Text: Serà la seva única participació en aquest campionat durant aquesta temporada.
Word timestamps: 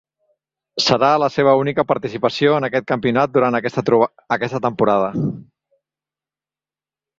Serà 0.85 1.09
la 1.23 1.27
seva 1.35 1.53
única 1.63 1.85
participació 1.91 2.55
en 2.61 2.67
aquest 2.69 2.89
campionat 2.93 3.37
durant 3.37 3.59
aquesta 3.61 4.65
temporada. 4.67 5.13